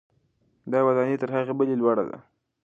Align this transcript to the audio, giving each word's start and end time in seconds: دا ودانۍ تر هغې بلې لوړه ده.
دا 0.71 0.79
ودانۍ 0.87 1.15
تر 1.21 1.29
هغې 1.35 1.53
بلې 1.59 1.75
لوړه 1.81 2.03
ده. 2.09 2.17